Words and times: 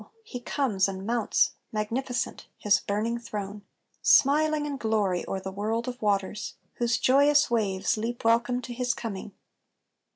he 0.23 0.39
comes 0.39 0.87
And 0.87 1.05
mounts, 1.05 1.51
magnificent, 1.71 2.47
his 2.57 2.79
burning 2.79 3.19
throne; 3.19 3.61
Smiling 4.01 4.65
in 4.65 4.77
glory 4.77 5.23
o'er 5.27 5.39
the 5.39 5.51
world 5.51 5.87
of 5.87 6.01
waters, 6.01 6.55
Whose 6.77 6.97
joyous 6.97 7.51
waves 7.51 7.97
leap 7.97 8.23
welcome 8.23 8.63
to 8.63 8.73
his 8.73 8.95
coming. 8.95 9.31